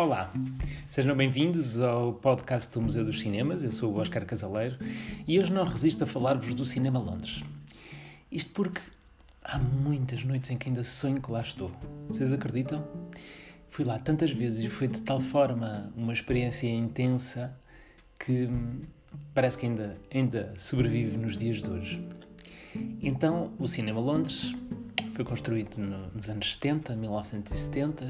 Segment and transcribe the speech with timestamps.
[0.00, 0.32] Olá,
[0.88, 3.62] sejam bem-vindos ao podcast do Museu dos Cinemas.
[3.62, 4.78] Eu sou o Oscar Casaleiro
[5.28, 7.44] e hoje não resisto a falar-vos do Cinema Londres.
[8.32, 8.80] Isto porque
[9.44, 11.70] há muitas noites em que ainda sonho que lá estou.
[12.08, 12.82] Vocês acreditam?
[13.68, 17.54] Fui lá tantas vezes e foi de tal forma uma experiência intensa
[18.18, 18.48] que
[19.34, 22.08] parece que ainda, ainda sobrevive nos dias de hoje.
[23.02, 24.54] Então, o Cinema Londres
[25.12, 28.08] foi construído no, nos anos 70, 1970,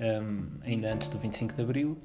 [0.00, 1.98] um, ainda antes do 25 de Abril,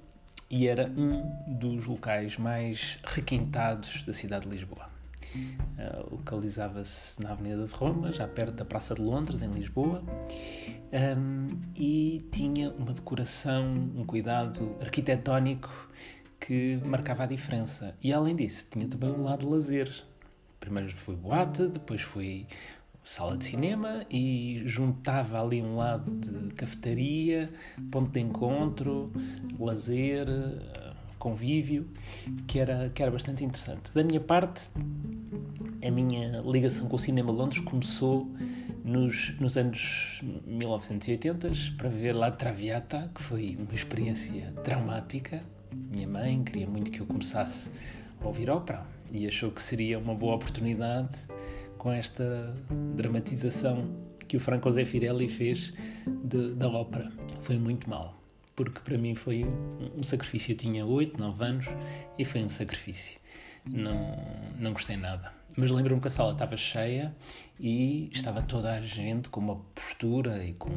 [0.50, 4.90] e era um dos locais mais requintados da cidade de Lisboa.
[5.34, 10.04] Uh, Localizava-se na Avenida de Roma, já perto da Praça de Londres, em Lisboa,
[11.18, 13.64] um, e tinha uma decoração,
[13.96, 15.90] um cuidado arquitetónico
[16.38, 17.96] que marcava a diferença.
[18.02, 20.04] E além disso, tinha também um lado de lazer.
[20.60, 22.46] Primeiro foi boate, depois foi
[23.04, 27.50] sala de cinema e juntava ali um lado de cafetaria,
[27.90, 29.12] ponto de encontro,
[29.60, 30.28] lazer,
[31.18, 31.88] convívio,
[32.48, 33.92] que era, que era bastante interessante.
[33.94, 34.70] Da minha parte,
[35.86, 38.28] a minha ligação com o Cinema Londres começou
[38.84, 45.44] nos, nos anos 1980 para ver La Traviata, que foi uma experiência traumática.
[45.72, 47.70] Minha mãe queria muito que eu começasse
[48.20, 51.16] a ouvir ópera e achou que seria uma boa oportunidade
[51.82, 52.56] com esta
[52.96, 53.90] dramatização
[54.28, 55.74] que o Franco Zeffirelli fez
[56.24, 57.12] de, da ópera.
[57.40, 58.22] Foi muito mal,
[58.56, 59.44] porque para mim foi
[59.98, 60.52] um sacrifício.
[60.52, 61.66] Eu tinha 8, 9 anos
[62.20, 63.18] e foi um sacrifício.
[63.66, 64.16] Não,
[64.60, 65.34] não gostei nada.
[65.58, 67.16] Mas lembro-me que a sala estava cheia
[67.60, 70.70] e estava toda a gente com uma postura e com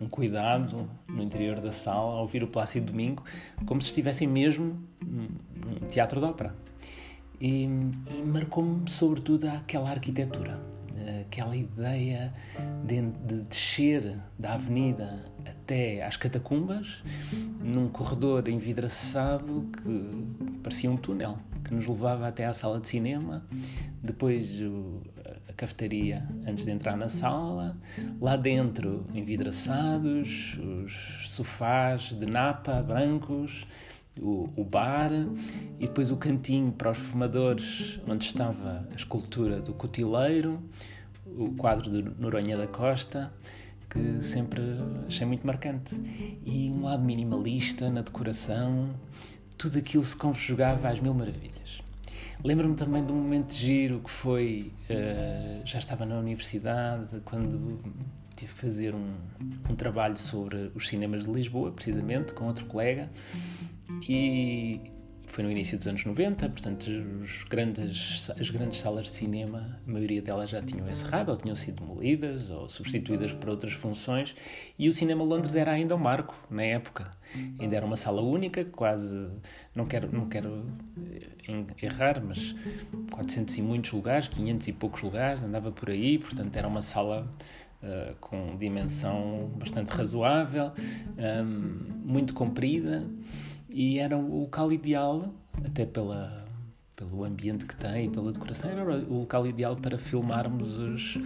[0.00, 3.22] um cuidado no interior da sala a ouvir o Plácido Domingo,
[3.64, 6.52] como se estivessem mesmo num teatro de ópera.
[7.40, 10.60] E, e marcou-me sobretudo aquela arquitetura,
[11.20, 12.32] aquela ideia
[12.84, 17.02] de, de, descer da avenida até às catacumbas,
[17.60, 23.44] num corredor envidraçado que parecia um túnel, que nos levava até à sala de cinema,
[24.02, 24.58] depois
[25.48, 27.76] a cafetaria antes de entrar na sala,
[28.20, 33.66] lá dentro envidraçados, os sofás de napa brancos,
[34.20, 35.10] o, o, bar
[35.78, 40.62] e depois o cantinho para os formadores, onde estava a escultura do Cotileiro,
[41.26, 43.32] o quadro de Noronha da Costa,
[43.88, 44.60] que sempre
[45.06, 45.94] achei muito marcante.
[46.44, 48.90] E um lado minimalista na decoração,
[49.56, 51.85] tudo aquilo se conjugava às mil maravilhas.
[52.44, 57.80] Lembro-me também de um momento de giro que foi, uh, já estava na universidade, quando
[58.36, 59.14] tive que fazer um,
[59.68, 63.10] um trabalho sobre os cinemas de Lisboa, precisamente, com outro colega,
[64.08, 64.80] e
[65.36, 66.86] foi no início dos anos 90, portanto
[67.20, 71.54] os grandes, as grandes salas de cinema, a maioria delas já tinham encerrado, ou tinham
[71.54, 74.34] sido demolidas, ou substituídas por outras funções,
[74.78, 77.10] e o Cinema Londres era ainda um marco na época.
[77.60, 79.28] Ainda era uma sala única, quase,
[79.74, 80.64] não quero, não quero
[81.82, 82.56] errar, mas
[83.10, 87.30] 400 e muitos lugares, 500 e poucos lugares, andava por aí, portanto era uma sala
[87.82, 90.72] Uh, com dimensão bastante razoável,
[91.18, 93.06] um, muito comprida
[93.76, 96.46] e era o local ideal, até pela,
[96.96, 101.18] pelo ambiente que tem e pela decoração, era o local ideal para filmarmos os,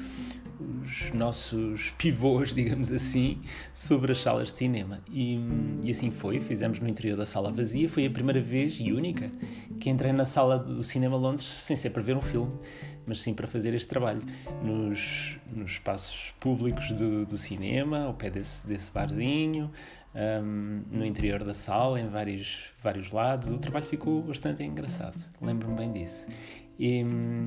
[0.84, 3.40] os nossos pivôs, digamos assim,
[3.72, 5.00] sobre as salas de cinema.
[5.10, 5.40] E,
[5.82, 7.88] e, assim foi, fizemos no interior da sala vazia.
[7.88, 9.30] Foi a primeira vez e única
[9.78, 12.52] que entrei na sala do Cinema Londres sem ser para ver um filme,
[13.06, 14.22] mas sim para fazer este trabalho.
[14.62, 19.70] Nos, nos espaços públicos do, do cinema, ao pé desse, desse barzinho,
[20.14, 23.48] um, no interior da sala, em vários, vários lados.
[23.48, 26.26] O trabalho ficou bastante engraçado, lembro-me bem disso.
[26.82, 27.04] E,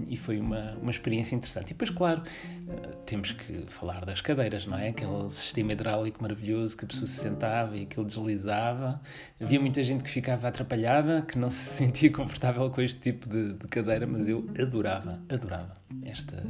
[0.09, 1.71] e, foi uma, uma experiência interessante.
[1.71, 4.89] E depois, claro, uh, temos que falar das cadeiras, não é?
[4.89, 9.01] Aquele sistema hidráulico maravilhoso que a pessoa se sentava e aquilo deslizava.
[9.41, 13.53] Havia muita gente que ficava atrapalhada, que não se sentia confortável com este tipo de,
[13.53, 16.43] de cadeira, mas eu adorava, adorava esta,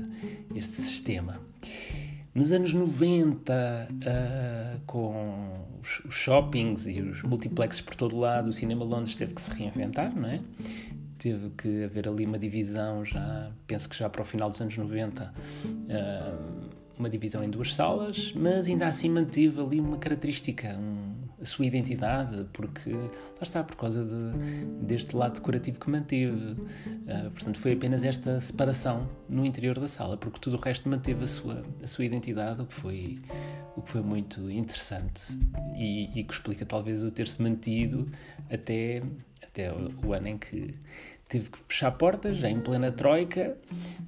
[0.54, 1.40] este sistema.
[2.36, 8.50] Nos anos 90, uh, ah, com os, os, shoppings e os multiplexes por todo lado,
[8.50, 10.42] o Cinema Londres teve que se reinventar, não é?
[11.24, 14.78] Teve que haver ali uma divisão, já penso que já para o final dos anos
[14.78, 15.34] 90,
[15.64, 21.46] uh, uma divisão em duas salas, mas ainda assim manteve ali uma característica, um, a
[21.46, 26.34] sua identidade, porque lá está, por causa de, deste lado decorativo que manteve.
[26.36, 31.24] Uh, portanto, foi apenas esta separação no interior da sala, porque tudo o resto manteve
[31.24, 33.18] a sua, a sua identidade, o que foi,
[33.78, 35.22] o que foi muito interessante
[35.78, 38.10] e, e que explica talvez o ter-se mantido
[38.52, 39.02] até,
[39.42, 39.72] até
[40.06, 40.72] o ano em que
[41.34, 43.58] teve que fechar portas, em plena troika,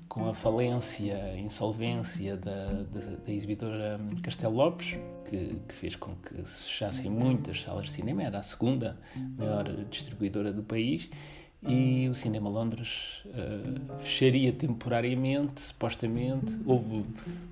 [0.07, 6.15] com a falência, a insolvência da, da, da exibidora Castelo Lopes, que, que, fez com
[6.17, 8.95] que se fechassem muitas salas de cinema, era a segunda
[9.35, 11.09] maior distribuidora do país,
[11.67, 16.55] e o Cinema Londres uh, fecharia temporariamente, supostamente.
[16.63, 17.03] Houve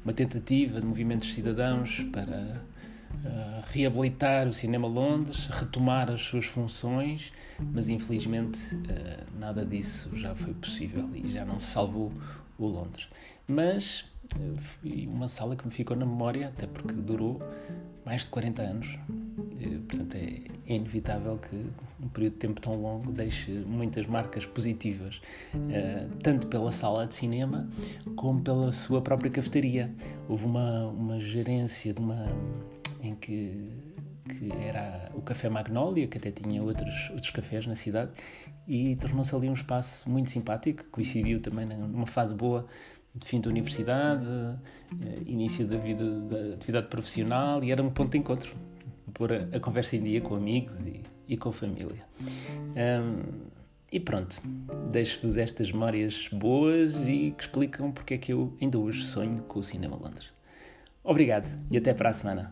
[0.05, 2.61] uma tentativa de movimentos cidadãos para
[3.23, 10.35] uh, reabilitar o Cinema Londres, retomar as suas funções, mas infelizmente uh, nada disso já
[10.35, 12.11] foi possível e já não se salvou
[12.57, 13.07] o Londres.
[13.47, 14.05] Mas
[14.59, 17.41] foi uma sala que me ficou na memória, até porque durou
[18.05, 18.99] mais de 40 anos.
[19.87, 21.55] Portanto, é, é inevitável que
[22.01, 25.21] um período de tempo tão longo deixe muitas marcas positivas,
[26.21, 27.69] tanto pela sala de cinema
[28.15, 29.93] como pela sua própria cafetaria.
[30.27, 32.27] Houve uma, uma gerência de uma
[33.03, 33.69] em que,
[34.29, 38.11] que era o Café Magnolia, que até tinha outros, outros cafés na cidade,
[38.67, 42.65] e tornou-se ali um espaço muito simpático, coincidiu também numa fase boa
[43.13, 48.11] de fim da universidade, eh, início da vida da atividade profissional e era um ponto
[48.11, 48.55] de encontro,
[49.13, 52.03] pôr a, a conversa em dia com amigos e, e com família.
[52.75, 53.51] Um,
[53.91, 54.41] e pronto,
[54.91, 59.59] deixo-vos estas memórias boas e que explicam porque é que eu ainda hoje sonho com
[59.59, 60.33] o Cinema Londres.
[61.03, 62.51] Obrigado e até para a semana.